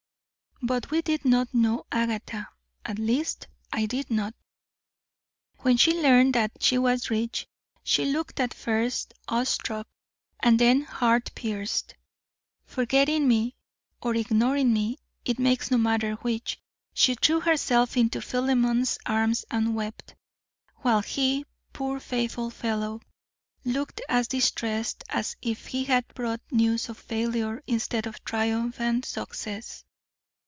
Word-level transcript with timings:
But 0.63 0.91
we 0.91 1.01
did 1.01 1.25
not 1.25 1.51
know 1.55 1.87
Agatha; 1.91 2.47
at 2.85 2.99
least 2.99 3.47
I 3.73 3.87
did 3.87 4.11
not. 4.11 4.35
When 5.61 5.75
she 5.75 5.91
learned 5.99 6.35
that 6.35 6.51
she 6.61 6.77
was 6.77 7.09
rich, 7.09 7.47
she 7.81 8.05
looked 8.05 8.39
at 8.39 8.53
first 8.53 9.15
awestruck 9.27 9.87
and 10.39 10.59
then 10.59 10.83
heart 10.83 11.31
pierced. 11.33 11.95
Forgetting 12.67 13.27
me, 13.27 13.55
or 14.03 14.13
ignoring 14.13 14.71
me, 14.71 14.99
it 15.25 15.39
makes 15.39 15.71
no 15.71 15.79
matter 15.79 16.13
which, 16.17 16.59
she 16.93 17.15
threw 17.15 17.39
herself 17.39 17.97
into 17.97 18.21
Philemon's 18.21 18.99
arms 19.07 19.43
and 19.49 19.73
wept, 19.73 20.13
while 20.83 21.01
he, 21.01 21.43
poor 21.73 21.99
faithful 21.99 22.51
fellow, 22.51 23.01
looked 23.65 23.99
as 24.07 24.27
distressed 24.27 25.03
as 25.09 25.35
if 25.41 25.65
he 25.65 25.85
had 25.85 26.07
brought 26.09 26.39
news 26.51 26.87
of 26.87 26.99
failure 26.99 27.63
instead 27.65 28.05
of 28.05 28.23
triumphant 28.23 29.05
success. 29.05 29.83